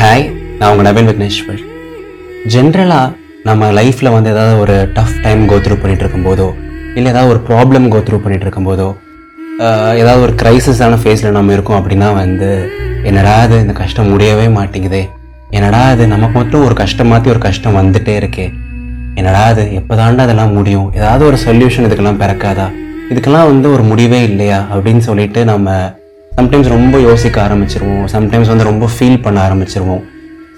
[0.00, 0.24] Hi
[0.58, 1.62] நான் உங்கள் நவீன் விக்னேஸ்வர்
[2.46, 6.46] ஜென்ரலாக நம்ம லைஃப்பில் வந்து ஏதாவது ஒரு டஃப் டைம் கோத்ரூ பண்ணிகிட்டு இருக்கும்போதோ
[6.94, 8.88] இல்லை ஏதாவது ஒரு ப்ராப்ளம் கோத்ரூ பண்ணிகிட்டு இருக்கும்போதோ
[10.00, 12.50] ஏதாவது ஒரு க்ரைசிஸான ஃபேஸில் நம்ம இருக்கோம் அப்படின்னா வந்து
[13.04, 15.02] என்னடா அது இந்த கஷ்டம் முடியவே மாட்டேங்குதே?
[15.50, 18.46] என்னடா அது நமக்கு மட்டும் ஒரு கஷ்டம் மாற்றி ஒரு கஷ்டம் வந்துகிட்டே இருக்கே?
[19.14, 20.88] என்னடா அது எப்போதாண்டா அதெல்லாம் முடியும்?
[20.94, 22.66] ஏதாவது ஒரு சொல்யூஷன் இதுக்கெல்லாம் பிறக்காதா?
[23.10, 24.66] இதுக்கெல்லாம் வந்து ஒரு முடிவே இல்லையா?
[24.74, 25.68] அப்படின்னு சொல்லிட்டு நம்ம
[26.38, 28.02] சம்டைம்ஸ் ரொம்ப யோசிக்க ஆரம்பிச்சிருவோம்.
[28.12, 30.02] சம்டைம்ஸ் வந்து ரொம்ப ஃபீல் பண்ண ஆரம்பிச்சிருவோம்.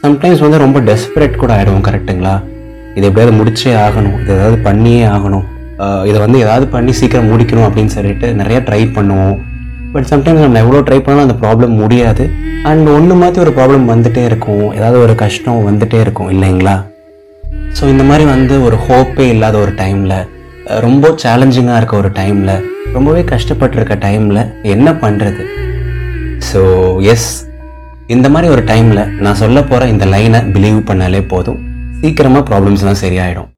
[0.02, 2.34] சம்டைம்ஸ் வந்து ரொம்ப டெஸ்பரேட் கூட ஆகிடுவோம் கரெக்ட்டுங்களா
[2.96, 4.16] இது எப்படியாவது முடிச்சே ஆகணும்.
[4.22, 5.46] இது ஏதாவது பண்ணியே ஆகணும்.
[6.08, 9.36] இதை வந்து ஏதாவது பண்ணி சீக்கிரம் முடிக்கணும் அப்படின்னு சொல்லிட்டு நிறைய ட்ரை பண்ணுவோம்.
[9.92, 12.24] பட் சம்டைம்ஸ் நம்ம எவ்வளோ ட்ரை பண்ணாலும் அந்த ப்ராப்ளம் முடியாது.
[12.70, 14.66] அண்ட் ஒன்று மாற்றி ஒரு ப்ராப்ளம் வந்துட்டே இருக்கும்.
[14.78, 16.77] ஏதாவது ஒரு கஷ்டம் வந்துட்டே இருக்கும் இல்லைங்களா?
[17.78, 20.19] ஸோ இந்த மாதிரி வந்து ஒரு ஹோப்பே இல்லாத ஒரு டைமில்
[20.86, 22.55] ரொம்ப சேலஞ்சிங்காக இருக்க ஒரு டைமில்
[22.97, 24.42] ரொம்பவே கஷ்டப்பட்டிருக்க டைமில்
[24.74, 25.42] என்ன பண்ணுறது
[26.48, 26.60] ஸோ
[27.12, 27.30] எஸ்
[28.14, 31.58] இந்த மாதிரி ஒரு டைமில் நான் சொல்ல போகிற இந்த லைனை பிலீவ் பண்ணாலே போதும்.
[32.00, 33.48] சீக்கிரமாக ப்ராப்ளம்ஸ்லாம் சரியாயிடும்.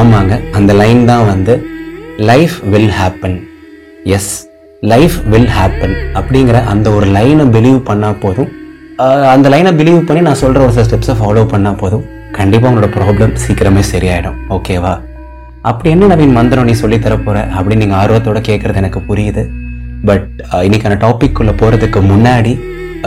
[0.00, 1.54] ஆமாங்க அந்த லைன் தான் வந்து
[2.30, 3.38] life will happen
[4.16, 4.32] yes
[4.92, 8.50] life will happen அப்படிங்கிற அந்த ஒரு லைனை பிலீவ் பண்ணால் போதும்.
[9.34, 12.04] அந்த லைனை பிலீவ் பண்ணி நான் சொல்கிற ஒரு சில ஸ்டெப்ஸை ஃபாலோ பண்ணால் போதும்.
[12.38, 14.38] கண்டிப்பாக உங்களோட ப்ராப்ளம் சீக்கிரமே சரியாயிடும்.
[14.56, 14.94] ஓகேவா
[15.68, 19.44] அப்படி என்ன நவீன் மந்திரம் நீ சொல்லித்தரப்போகிற அப்படின்னு நீங்கள் ஆர்வத்தோட கேட்குறது எனக்கு புரியுது.
[20.08, 22.52] பட் uh, இன்னைக்கான டாபிக் போகிறதுக்கு முன்னாடி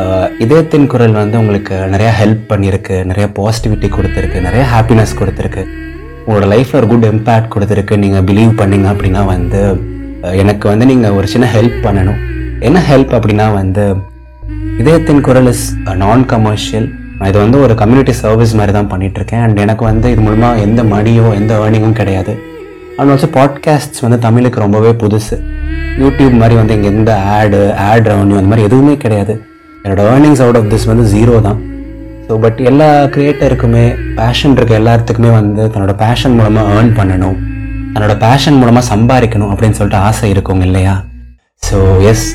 [0.02, 5.64] uh, இதயத்தின் குரல் வந்து உங்களுக்கு நிறையா ஹெல்ப் பண்ணியிருக்கு நிறையா பாசிட்டிவிட்டி கொடுத்துருக்கு நிறைய ஹாப்பினஸ் கொடுத்துருக்கு.
[6.26, 9.62] உங்களோட லைஃப்பில் ஒரு குட் இம்பேக்ட் கொடுத்துருக்கு நீங்கள் பிலீவ் பண்ணீங்க அப்படின்னா வந்து
[10.26, 12.22] uh, எனக்கு வந்து நீங்கள் ஒரு சின்ன ஹெல்ப் பண்ணணும்.
[12.67, 13.86] என்ன ஹெல்ப் அப்படின்னா வந்து
[14.82, 15.66] இதயத்தின் குரல் இஸ்
[16.04, 19.44] நான் கமர்ஷியல் நான் இது வந்து ஒரு கம்யூனிட்டி சர்வீஸ் மாதிரி தான் பண்ணிகிட்ருக்கேன் இருக்கேன்.
[19.45, 22.34] அண்ட் எனக்கு வந்து இது மூலமாக எந்த மணியோ எந்த ஏர்னிங்கும் கிடையாது.
[23.00, 25.36] அண்ட் ஆல்சோ பாட்காஸ்ட்ஸ் வந்து தமிழுக்கு ரொம்பவே புதுசு.
[26.03, 29.34] யூடியூப் மாதிரி வந்து இங்கே எந்த ஆடு ஆட் ரெவன்யூ அந்த மாதிரி எதுவுமே கிடையாது.
[29.84, 31.59] என்னோட ஏர்னிங்ஸ் அவுட் ஆஃப் திஸ் வந்து ஜீரோ தான்.
[32.28, 33.86] ஸோ பட் எல்லா க்ரியேட்டருக்குமே
[34.20, 37.38] பேஷன் இருக்க எல்லாத்துக்குமே வந்து தன்னோட பேஷன் மூலமாக ஏர்ன் பண்ணணும்.
[37.94, 40.95] தன்னோட பேஷன் மூலமாக சம்பாதிக்கணும் அப்படின்னு சொல்லிட்டு ஆசை இருக்குங்க இல்லையா?
[41.64, 41.77] ஸோ
[42.11, 42.26] எஸ்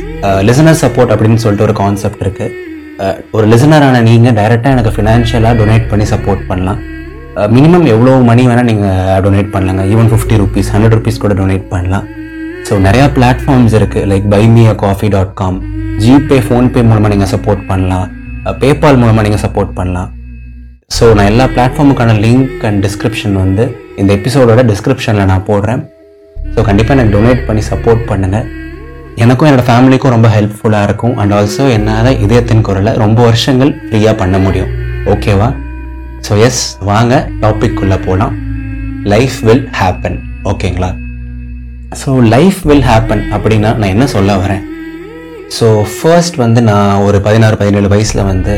[0.49, 2.55] லிசனர் சப்போர்ட் அப்படின்னு சொல்லிட்டு ஒரு கான்செப்ட் இருக்குது
[3.05, 6.81] uh, ஒரு லிசனரான நீங்கள் டைரெக்டாக எனக்கு ஃபினான்ஷியலாக டொனேட் பண்ணி சப்போர்ட் பண்ணலாம்.
[7.55, 9.83] மினிமம் எவ்வளோ மணி வேணால் நீங்கள் டொனேட் பண்ணலாங்க.
[9.93, 12.07] Even fifty rupees hundred rupees கூட டொனேட் பண்ணலாம்.
[12.67, 15.57] ஸோ நிறையா பிளாட்ஃபார்ம்ஸ் இருக்குது like buy me a coffee dot com
[16.05, 18.07] GPay PhonePe மூலமாக நீங்கள் சப்போர்ட் பண்ணலாம்.
[18.63, 20.11] பேபால் மூலமாக நீங்கள் சப்போர்ட் பண்ணலாம்.
[20.97, 23.65] ஸோ நான் எல்லா பிளாட்ஃபார்முக்கான லிங்க் அண்ட் டிஸ்கிரிப்ஷன் வந்து
[24.01, 25.83] இந்த எபிசோடோட டிஸ்கிரிப்ஷனில் நான் போடுறேன்.
[26.55, 28.47] ஸோ கண்டிப்பாக எனக்கு டொனேட் பண்ணி சப்போர்ட் பண்ணுங்கள்
[29.25, 31.15] எனக்கும் என்னோடய ஃபேமிலிக்கும் ரொம்ப ஹெல்ப்ஃபுல்லாக இருக்கும்.
[31.23, 34.73] அண்ட் ஆல்சோ என்னால் இதயத்தின் குரலை ரொம்ப வருஷங்கள் ஃப்ரீயாக பண்ண முடியும்.
[35.15, 35.51] ஓகேவா
[36.23, 38.35] ஸோ எஸ் வாங்க டாப்பிக்குள்ளே போகலாம்
[39.05, 40.91] லைஃப் வில் ஹேப்பன் ஓகேங்களா
[41.97, 44.63] ஸோ லைஃப் வில் ஹேப்பன் அப்படின்னா நான் என்ன சொல்ல வரேன்?
[45.51, 48.53] ஸோ ஃபர்ஸ்ட் வந்து நான் ஒரு பதினாறு பதினேழு வயசில் வந்து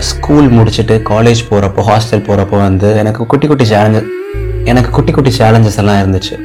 [0.00, 4.08] ஸ்கூல் முடிச்சுட்டு காலேஜ் போகிறப்போ ஹாஸ்டல் போகிறப்போ வந்து எனக்கு குட்டி குட்டி சேலஞ்சஸ்
[4.64, 6.36] எனக்கு குட்டி குட்டி சேலஞ்சஸ் எல்லாம் இருந்துச்சு.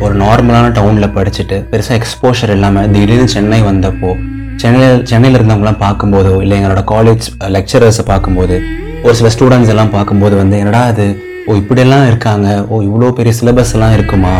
[0.00, 4.10] ஒரு நார்மலான டவுனில் படிச்சுட்டு பெருசாக எக்ஸ்போஷர் இல்லாமல் திடீர்னு சென்னை வந்தப்போ
[4.56, 8.56] சென்னையில் சென்னையில் இருந்தவங்களாம் பார்க்கும்போதோ இல்லை எங்களோட காலேஜ் லெக்சரர்ஸை பார்க்கும்போது
[9.02, 11.04] ஒரு சில ஸ்டூடெண்ட்ஸ் எல்லாம் பார்க்கும்போது வந்து என்னடா அது
[11.46, 12.66] ஓ இப்படியெல்லாம் இருக்காங்க.
[12.68, 14.32] ஓ இவ்வளோ பெரிய சிலபஸ் எல்லாம் இருக்குமா?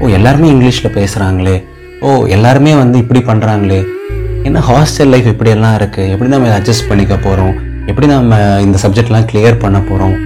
[0.00, 1.56] ஓ எல்லாருமே இங்கிலீஷில் பேசுகிறாங்களே
[2.00, 3.80] ஓ எல்லாருமே வந்து இப்படி பண்ணுறாங்களே
[4.42, 7.54] என்ன ஹாஸ்டல் லைஃப் இப்படியெல்லாம் இருக்குது எப்படி நம்ம அட்ஜஸ்ட் பண்ணிக்க போகிறோம்
[7.86, 10.16] எப்படி நம்ம இந்த சப்ஜெக்ட்லாம் கிளியர் பண்ண போகிறோம்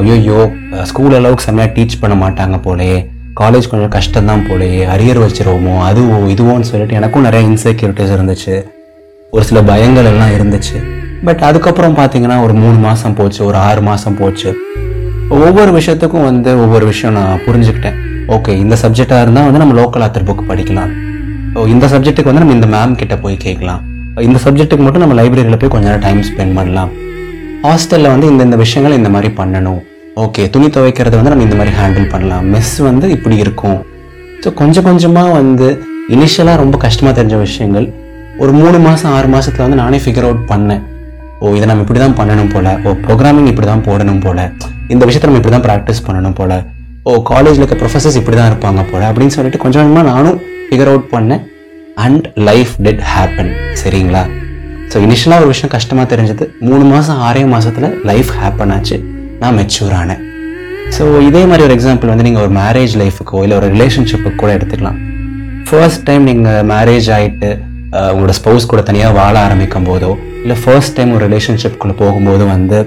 [0.00, 0.38] ஐயோயோ
[0.82, 2.98] ஸ்கூல் அளவுக்கு செம்மையாக டீச் பண்ண மாட்டாங்க போலயே.
[3.40, 4.82] காலேஜ் கொஞ்சம் கஷ்டம்தான் போலயே.
[4.94, 5.74] அரியர் வச்சிருவோமோ?
[5.88, 8.54] அதுவோ இதுவோன்னு சொல்லிட்டு எனக்கும் நிறைய இன்செக்யூரிட்டிஸ் இருந்துச்சு.
[9.30, 10.76] ஒரு சில பயங்கள் எல்லாம் இருந்துச்சு.
[11.26, 14.50] பட் அதுக்கப்புறம் பார்த்தீங்கன்னா ஒரு மூணு மாதம் போச்சு ஒரு ஆறு மாதம் போச்சு.
[15.28, 17.96] ஒவ்வொரு விஷயத்துக்கும் வந்து ஒவ்வொரு விஷயம் நான் புரிஞ்சுக்கிட்டேன்.
[18.36, 20.92] ஓகே இந்த சப்ஜெக்டாக இருந்தால் வந்து நம்ம லோக்கல் ஆத்தர் புக் படிக்கலாம்.
[21.56, 23.82] ஓ இந்த சப்ஜெக்ட்டுக்கு வந்து நம்ம இந்த மேம் கிட்ட போய் கேட்கலாம்.
[24.26, 26.90] இந்த சப்ஜெக்ட்டுக்கு மட்டும் நம்ம லைப்ரரியில் போய் கொஞ்ச நேரம் டைம் ஸ்பெண்ட் பண்ணலாம்.
[27.66, 29.80] ஹாஸ்டலில் வந்து இந்த இந்த விஷயங்கள் இந்த மாதிரி பண்ணணும்.
[30.24, 32.44] ஓகே துணி துவைக்கிறது வந்து நம்ம இந்த மாதிரி ஹேண்டில் பண்ணலாம்.
[32.54, 33.78] மெஸ் வந்து இப்படி இருக்கும்.
[34.42, 35.68] ஸோ கொஞ்சம் கொஞ்சமாக வந்து
[36.14, 37.86] இனிஷியலாக ரொம்ப கஷ்டமாக தெரிஞ்ச விஷயங்கள்.
[38.42, 40.82] ஒரு மூணு மாதம் ஆறு மாதத்தில் வந்து நானே ஃபிகர் அவுட் பண்ணேன்.
[41.42, 42.68] ஓ இதை நம்ம இப்படி தான் பண்ணணும் போல.
[42.86, 44.38] ஓ ப்ரோக்ராமிங் இப்படி தான் போடணும் போல.
[44.94, 46.52] இந்த விஷயத்தை நம்ம இப்படி தான் ப்ராக்டிஸ் பண்ணணும் போல.
[47.08, 50.38] ஓ காலேஜில் இருக்க ப்ரொஃபஸர்ஸ் இப்படி தான் இருப்பாங்க போல அப்படின்னு சொல்லிட்டு கொஞ்சம் கொஞ்சமாக நானும்
[50.68, 51.42] ஃபிகர் அவுட் பண்ணேன்.
[52.04, 53.52] அண்ட் லைஃப் டெட் ஹேப்பன்
[53.82, 54.22] சரிங்களா?
[54.92, 56.44] ஸோ இனிஷியலாக ஒரு விஷயம் கஷ்டமாக தெரிஞ்சது.
[56.68, 58.98] மூணு மாதம் ஆறே மாதத்தில் லைஃப் ஹேப்பன் ஆச்சு.
[59.42, 60.22] நான் மெச்சூர் ஆனேன்.
[60.96, 64.98] ஸோ இதே மாதிரி ஒரு எக்ஸாம்பிள் வந்து நீங்கள் ஒரு மேரேஜ் லைஃபுக்கோ இல்லை ஒரு ரிலேஷன்ஷிப்புக்கு கூட எடுத்துக்கலாம்.
[65.68, 67.50] ஃபர்ஸ்ட் டைம் நீங்கள் மேரேஜ் ஆகிட்டு
[68.12, 70.10] உங்களோட ஸ்பௌஸ் கூட தனியாக வாழ ஆரம்பிக்கும் போதோ
[70.42, 72.78] இல்லை ஃபர்ஸ்ட் டைம் ஒரு ரிலேஷன்ஷிப்குள்ளே போகும்போது வந்து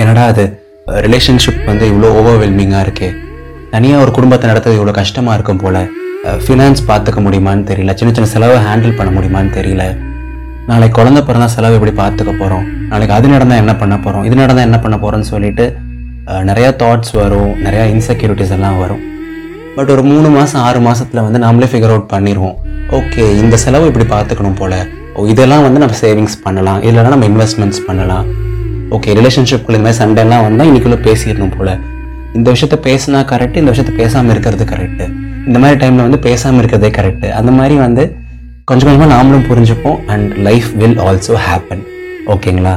[0.00, 0.44] என்னடா அது
[1.06, 3.10] ரிலேஷன்ஷிப் வந்து இவ்வளோ ஓவர்வெல்மிங்காக இருக்கே.
[3.74, 5.80] தனியாக ஒரு குடும்பத்தை நடத்துறது இவ்வளோ கஷ்டமாக இருக்கும் போல்
[6.44, 9.84] ஃபினான்ஸ் பார்த்துக்க முடியுமான்னு தெரியல சின்ன சின்ன செலவை ஹேண்டில் பண்ண முடியுமான்னு தெரியல.
[10.68, 14.68] நாளைக்கு குழந்த பிறந்தா செலவு எப்படி பார்த்துக்க போகிறோம் நாளைக்கு அது நடந்தால் என்ன பண்ண போகிறோம் இது நடந்தால்
[14.68, 15.64] என்ன பண்ண போகிறோம்னு சொல்லிட்டு
[16.50, 19.02] நிறையா தாட்ஸ் வரும் நிறையா இன்செக்யூரிட்டிஸ் எல்லாம் வரும்.
[19.76, 22.56] பட் ஒரு மூணு மாதம் ஆறு மாதத்தில் வந்து நாமளே ஃபிகர் அவுட் பண்ணிடுவோம்
[22.98, 24.74] ஓகே இந்த செலவு இப்படி பார்த்துக்கணும் போல.
[25.16, 26.82] ஓ இதெல்லாம் வந்து நம்ம சேவிங்ஸ் பண்ணலாம்.
[26.82, 28.26] இல்லைனா நம்ம இன்வெஸ்ட்மெண்ட்ஸ் பண்ணலாம்.
[28.90, 31.78] ஓகே ரிலேஷன்ஷிப்குள்ள இந்த மாதிரி சண்டைலாம் வந்தால் இன்றைக்குள்ளே பேசிடணும் போல.
[32.34, 35.02] இந்த விஷயத்த பேசினா கரெக்ட் இந்த விஷயத்த பேசாமல் இருக்கிறது கரெக்ட்
[35.46, 38.04] இந்த மாதிரி டைமில் வந்து பேசாமல் இருக்கிறதே கரெக்ட் அந்த மாதிரி வந்து
[38.64, 41.82] கொஞ்சம் கொஞ்சமாக நாமளும் புரிஞ்சுப்போம் and life will also happen
[42.26, 42.74] ஓகேங்களா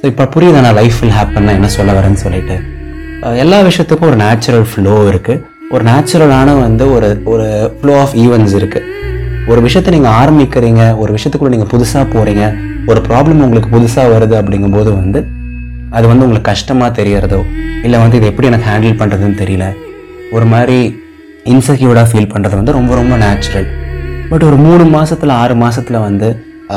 [0.00, 2.56] ஸோ இப்போ புரியுது நான் லைஃப் வில் ஹேப்பன்னா என்ன சொல்ல வரேன்னு சொல்லிட்டு?
[3.44, 8.86] எல்லா விஷயத்துக்கும் ஒரு நேச்சுரல் ஃப்ளோ இருக்குது ஒரு நேச்சுரலான வந்து ஒரு ஒரு ஃப்ளோ ஆஃப் ஈவெண்ட்ஸ் இருக்குது
[9.50, 12.44] ஒரு விஷயத்தை நீங்கள் ஆரம்பிக்கிறீங்க ஒரு விஷயத்துக்குள்ள நீங்கள் புதுசாக போகிறீங்க
[12.86, 15.20] ஒரு ப்ராப்ளம் உங்களுக்கு புதுசாக வருது அப்படிங்கும்போது வந்து
[15.92, 17.40] அது வந்து உங்களுக்கு கஷ்டமாக தெரியறதோ
[17.82, 19.66] இல்லை வந்து இது எப்படி எனக்கு ஹேண்டில் பண்ணுறதுன்னு தெரியல
[20.32, 20.78] ஒரு மாதிரி
[21.46, 23.68] இன்செக்யூர்டாக ஃபீல் பண்ணுறது வந்து ரொம்ப ரொம்ப நேச்சுரல்
[24.30, 26.28] பட் ஒரு மூணு மாதத்தில் ஆறு மாதத்தில் வந்து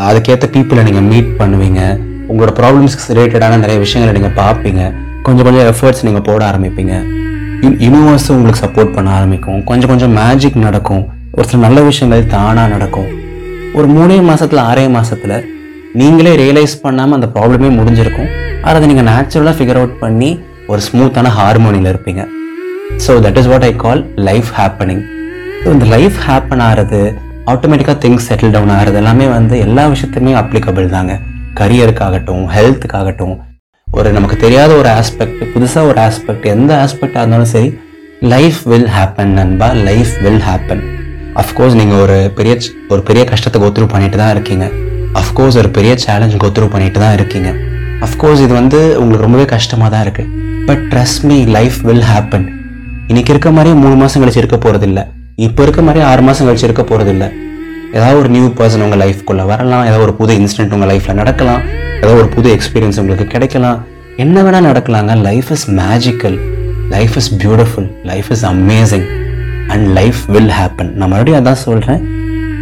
[0.02, 1.82] அதுக்கேற்ற பீப்புளை நீங்கள் மீட் பண்ணுவீங்க
[2.28, 4.82] உங்களோட ப்ராப்ளம்ஸ்க்கு ரிலேட்டடான நிறைய விஷயங்களை நீங்கள் பார்ப்பீங்க
[5.24, 6.94] கொஞ்சம் கொஞ்சம் எஃபர்ட்ஸ் நீங்கள் போட ஆரம்பிப்பீங்க.
[7.80, 11.04] யூனிவர்ஸ் உங்களுக்கு சப்போர்ட் பண்ண ஆரம்பிக்கும் கொஞ்சம் கொஞ்சம் மேஜிக் நடக்கும்
[11.38, 13.08] ஒரு சில நல்ல விஷயங்கள் தானாக நடக்கும்.
[13.78, 15.34] ஒரு மூணே மாதத்தில் ஆறே மாதத்தில்
[16.00, 18.30] நீங்களே ரியலைஸ் பண்ணாமல் அந்த ப்ராப்ளமே முடிஞ்சிருக்கும்.
[18.64, 20.30] ஆனால் அதை நீங்கள் நேச்சுரலாக ஃபிகர் அவுட் பண்ணி
[20.72, 22.24] ஒரு ஸ்மூத்தான ஹார்மோனியில் இருப்பீங்க.
[23.06, 25.04] So that is what I call life happening
[25.64, 27.02] so இந்த லைஃப் ஹேப்பன் ஆகிறது
[27.54, 31.14] ஆட்டோமேட்டிக்காக திங்ஸ் செட்டில் டவுன் ஆகிறது எல்லாமே வந்து எல்லா விஷயத்துலையுமே அப்ளிகபிள் தாங்க.
[31.60, 33.36] கரியருக்காகட்டும் ஹெல்த்துக்காகட்டும்
[33.88, 37.72] ஒரு நமக்கு தெரியாத ஒரு ஆஸ்பெக்ட் புதுசாக ஒரு ஆஸ்பெக்ட் எந்த ஆஸ்பெக்டாக இருந்தாலும் சரி
[38.34, 39.70] லைஃப் வில் ஹேப்பன் நண்பா.
[39.90, 40.84] Life will happen
[41.42, 42.54] of course நீங்கள் ஒரு பெரிய
[42.94, 44.66] ஒரு பெரிய கஷ்டத்தை கோத்ரூ பண்ணிட்டு தான் இருக்கீங்க.
[45.22, 47.50] அஃப்கோர்ஸ் ஒரு பெரிய சேலஞ்ச் கோத்ரூ பண்ணிட்டு தான் இருக்கீங்க.
[48.06, 50.24] அஃப்கோர்ஸ் இது வந்து உங்களுக்கு ரொம்பவே கஷ்டமாக தான் இருக்கு.
[50.68, 52.46] But trust me life will happen
[53.12, 55.00] இன்னைக்கு இருக்க மாதிரியே மூணு மாதம் கழிச்சு இருக்க போகிறதில்ல
[55.48, 57.26] இப்போ இருக்க மாதிரியே ஆறு மாதம் கழிச்சு இருக்க போகிறதில்ல
[57.98, 59.84] ஏதாவது ஒரு நியூ பர்சன் உங்கள் லைஃப்குள்ளே வரலாம்.
[59.88, 61.62] ஏதாவது ஒரு புது இன்சிடென்ட் உங்கள் லைஃப்பில் நடக்கலாம்.
[61.98, 63.80] ஏதாவது ஒரு புது எக்ஸ்பீரியன்ஸ் உங்களுக்கு கிடைக்கலாம்.
[64.24, 65.16] என்ன வேணால் நடக்கலாங்க.
[65.28, 66.38] Life is magical
[66.96, 69.06] life is beautiful life is amazing
[69.74, 72.02] and life will happen நான் மறுபடியும் அதான் சொல்கிறேன்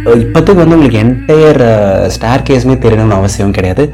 [0.04, 1.62] இப்போத்துக்கு வந்து உங்களுக்கு என்டையர்
[2.06, 3.84] ஸ்டார் கேஸுமே தெரியணும்னு அவசியம் கிடையாது.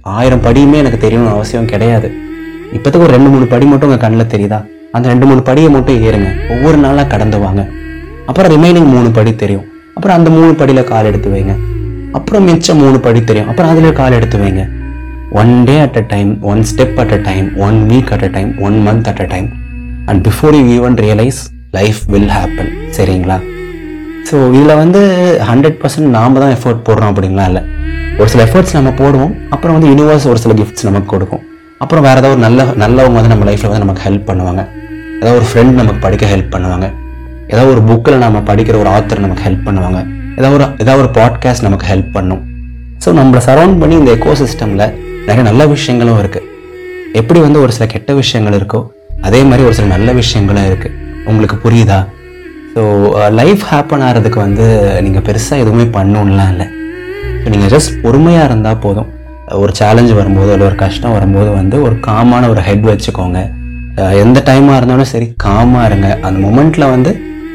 [0.00, 2.08] ஆயிரம் படியுமே எனக்கு தெரியணும்னு அவசியம் கிடையாது.
[2.72, 4.58] இப்போத்துக்கு ஒரு ரெண்டு மூணு படி மட்டும் உங்கள் கண்ணில் தெரியுதா?
[4.92, 6.28] அந்த ரெண்டு மூணு படியை மட்டும் ஏறுங்க.
[6.50, 7.62] ஒவ்வொரு நாளாக கடந்து வாங்க.
[8.26, 9.64] அப்புறம் ரிமைனிங் மூணு படி தெரியும்.
[9.94, 11.54] அப்புறம் அந்த மூணு படியில் கால் எடுத்து வைங்க.
[12.12, 13.48] அப்புறம் மிச்சம் மூணு படி தெரியும்.
[13.48, 14.64] அப்புறம் அதில் கால் எடுத்து வைங்க.
[15.30, 18.52] One day at a time one step at a time one week at a time
[18.60, 19.48] one month at a time
[20.06, 21.40] and before you even realise
[21.76, 23.36] life will happen சரிங்களா?
[24.28, 25.00] ஸோ இதில் வந்து
[25.50, 27.62] ஹண்ட்ரட் பர்சன்ட் நாம் தான் effort போடுறோம் அப்படிங்களா இல்லை.
[28.20, 29.32] ஒரு சில எஃபர்ட்ஸ் நம்ம போடுவோம்.
[29.54, 31.42] அப்புறம் வந்து யூனிவர்ஸ் ஒரு சில கிஃப்ட்ஸ் நமக்கு கொடுக்கும்.
[31.84, 34.62] அப்புறம் வேறு ஏதாவது ஒரு நல்ல நல்லவங்க வந்து நம்ம லைஃப்பில் வந்து நமக்கு ஹெல்ப் பண்ணுவாங்க.
[35.20, 36.86] ஏதாவது ஒரு ஃப்ரெண்ட் நமக்கு படிக்க ஹெல்ப் பண்ணுவாங்க.
[37.52, 40.00] ஏதாவது ஒரு புக்கில் நம்ம படிக்கிற ஒரு ஆத்தர் நமக்கு ஹெல்ப் பண்ணுவாங்க.
[40.38, 42.42] ஏதாவது ஒரு ஏதாவது ஒரு பாட்காஸ்ட் நமக்கு ஹெல்ப் பண்ணும்.
[43.04, 44.86] ஸோ நம்மளை சரௌண்ட் பண்ணி இந்த எக்கோ சிஸ்டமில்
[45.28, 46.48] நிறைய நல்ல விஷயங்களும் இருக்குது
[47.20, 48.80] எப்படி வந்து ஒரு சில கெட்ட விஷயங்கள் இருக்கோ
[49.26, 50.94] அதே மாதிரி ஒரு சில நல்ல விஷயங்களும் இருக்குது
[51.30, 51.98] உங்களுக்கு புரியுதா?
[52.74, 52.82] ஸோ
[53.40, 54.64] லைஃப் ஹேப்பன் ஆகிறதுக்கு வந்து
[55.06, 56.66] நீங்கள் பெருசாக எதுவுமே பண்ணணும்லாம் இல்லை.
[57.42, 59.10] ஸோ நீங்கள் ஜஸ்ட் பொறுமையாக இருந்தால் போதும்.
[59.62, 63.40] ஒரு சேலஞ்ச் வரும்போது இல்லை ஒரு கஷ்டம் வரும்போது வந்து ஒரு காமான ஒரு ஹெட் வச்சுக்கோங்க.
[64.24, 66.08] எந்த டைமாக இருந்தாலும் சரி காமாக இருங்க.
[66.26, 67.10] அந்த மொமெண்ட்டில் வந்து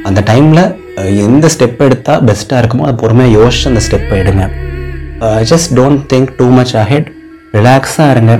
[0.10, 0.64] அந்த டைமில்
[1.28, 4.46] எந்த ஸ்டெப் எடுத்தால் பெஸ்ட்டாக இருக்குமோ அதை பொறுமையாக யோசிச்சு அந்த ஸ்டெப்பை எடுங்க.
[5.52, 7.10] Just don't think too much ahead
[7.58, 8.34] ரிலாக்ஸாக இருங்க.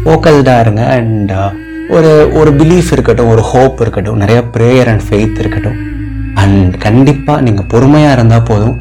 [0.00, 0.82] ஃபோக்கஸ்டாக இருங்க.
[0.96, 1.32] அண்ட்
[1.96, 5.78] ஒரு ஒரு பிலீஃப் இருக்கட்டும் ஒரு ஹோப் இருக்கட்டும் நிறைய ப்ரேயர் அண்ட் ஃபெய்த் இருக்கட்டும்.
[6.42, 8.76] அண்ட் கண்டிப்பாக நீங்கள் பொறுமையாக இருந்தால் போதும்.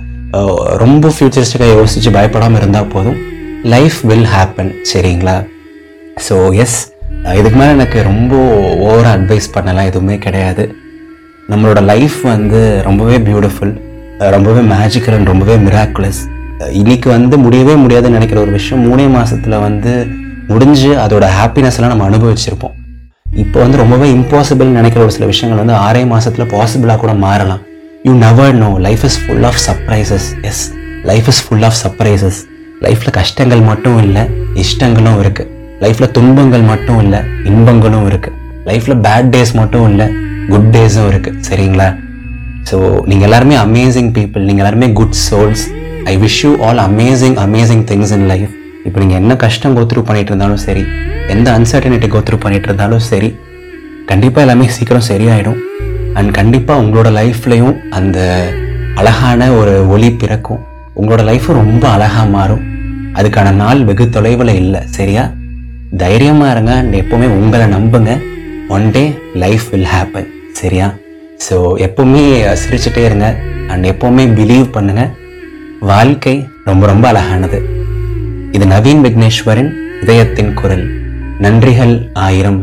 [0.83, 3.17] ரொம்ப ஃபியூச்சரிஸ்டிக்காக யோசித்து பயப்படாமல் இருந்தால் போதும்.
[3.73, 5.37] லைஃப் வில் ஹேப்பன் சரிங்களா?
[6.27, 6.79] ஸோ எஸ்
[7.39, 8.33] இதுக்கு மேலே எனக்கு ரொம்ப
[8.87, 10.63] ஓவராக அட்வைஸ் பண்ணலாம் எதுவுமே கிடையாது.
[11.51, 13.73] நம்மளோட லைஃப் வந்து ரொம்பவே பியூட்டிஃபுல்
[14.35, 16.21] ரொம்பவே மேஜிக்கல் அண்ட் ரொம்பவே மிராக்குலஸ்
[16.79, 19.93] இன்னைக்கு வந்து முடியவே முடியாதுன்னு நினைக்கிற ஒரு விஷயம் மூணே மாதத்தில் வந்து
[20.51, 22.75] முடிஞ்சு அதோட ஹாப்பினஸ் எல்லாம் நம்ம அனுபவிச்சிருப்போம்.
[23.37, 27.59] இப்போ வந்து ரொம்பவே இம்பாசிபிள் நினைக்கிற ஒரு சில விஷயங்கள் வந்து ஆறே மாதத்தில் பாசிபிளாக கூட மாறலாம்.
[28.03, 30.71] You never know life is full of surprises yes
[31.03, 32.45] life is full of surprises
[32.81, 34.21] லைஃப்பில் கஷ்டங்கள் மட்டும் இல்லை
[34.55, 35.49] இஷ்டங்களும் இருக்குது
[35.81, 38.33] லைஃப்பில் துன்பங்கள் மட்டும் இல்லை இன்பங்களும் இருக்குது
[38.65, 40.07] லைஃப்பில் பேட் டேஸ் மட்டும் இல்லை
[40.49, 41.95] குட் டேஸும் இருக்குது சரிங்களா?
[42.71, 45.71] ஸோ நீங்கள் எல்லாருமே அமேசிங் பீப்புள் நீங்கள் எல்லாருமே good souls
[46.05, 48.58] I wish you all amazing amazing things in life
[48.89, 50.83] இப்போ நீங்கள் என்ன கஷ்டம் கோத்ரூ பண்ணிகிட்டு இருந்தாலும் சரி
[51.33, 53.29] எந்த அன்சர்டனிட்டி கோத்ரூ பண்ணிகிட்டு இருந்தாலும் சரி
[54.09, 55.59] கண்டிப்பாக எல்லாமே சீக்கிரம் சரியாயிடும்.
[56.17, 58.19] அண்ட் கண்டிப்பாக உங்களோட லைஃப்லேயும் அந்த
[58.99, 60.61] அழகான ஒரு ஒளி பிறக்கும்.
[60.99, 62.63] உங்களோட லைஃப்பும் ரொம்ப அழகாக மாறும்.
[63.19, 65.23] அதுக்கான நாள் வெகு தொலைவில் இல்லை சரியா?
[66.03, 68.11] தைரியமாக இருங்க அண்ட் எப்போவுமே உங்களை நம்புங்க.
[68.75, 69.03] One day
[69.43, 70.29] life will happen
[70.61, 70.87] சரியா?
[71.47, 72.23] ஸோ எப்போவுமே
[72.63, 73.27] சிரிச்சுட்டே இருங்க
[73.73, 75.11] அண்ட் எப்போவுமே பிலீவ் பண்ணுங்கள்
[75.91, 76.37] வாழ்க்கை
[76.69, 77.59] ரொம்ப ரொம்ப அழகானது.
[78.55, 79.71] இது நவீன் விக்னேஸ்வரின்
[80.03, 80.85] இதயத்தின் குரல்.
[81.45, 81.93] நன்றிகள்
[82.27, 82.59] ஆயிரம்.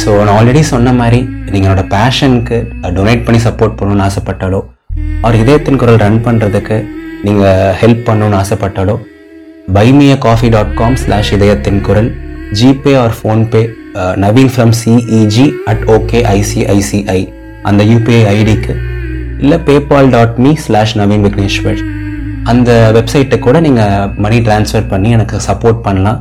[0.00, 1.20] ஸோ நான் ஆல்ரெடி சொன்ன மாதிரி
[1.52, 2.56] நீங்கள் என்னோட பேஷனுக்கு
[2.96, 4.60] டொனேட் பண்ணி சப்போர்ட் பண்ணணும்னு ஆசைப்பட்டாலோ
[5.24, 6.76] அவர் இதயத்தின் குரல் ரன் பண்ணுறதுக்கு
[7.24, 8.96] நீங்கள் ஹெல்ப் பண்ணணும்னு ஆசைப்பட்டாலோ
[9.76, 12.10] buy me a coffee dot com slash இதயத்தின் குரல்
[12.60, 13.62] GPay or PhonePe
[14.24, 17.20] Naveen from CEG at okay ICICI
[17.70, 18.74] அந்த யூபிஐ ஐடிக்கு
[19.42, 21.80] இல்லை PayPal dot me slash Naveen Vigneshwar
[22.52, 26.18] அந்த வெப்சைட்டை கூட நீங்கள் மணி ட்ரான்ஸ்ஃபர் பண்ணி எனக்கு சப்போர்ட் பண்ணலாம்.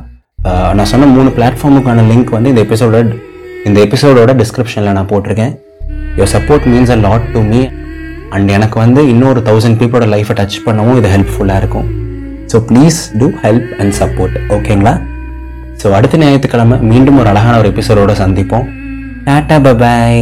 [0.77, 3.01] நான் சொன்ன மூணு பிளாட்ஃபார்முக்கான லிங்க் வந்து இந்த எபிசோட
[3.67, 5.53] இந்த எபிசோடோட டிஸ்கிரிப்ஷனில் நான் போட்டிருக்கேன்.
[6.19, 7.61] Your support means a lot to me
[8.35, 11.87] and எனக்கு வந்து இன்னொரு தௌசண்ட் பீப்புளோட லைஃப்பை டச் பண்ணவும் இது ஹெல்ப்ஃபுல்லாக இருக்கும்.
[12.53, 14.95] So please do help and support ஓகேங்களா
[15.83, 18.67] ஸோ அடுத்த ஞாயிற்றுக்கிழமை மீண்டும் ஒரு அழகான ஒரு எபிசோடோட சந்திப்போம்.
[19.29, 20.21] Tata bye bye